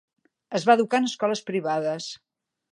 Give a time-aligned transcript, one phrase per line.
[0.59, 2.11] Es va educar en escoles privades.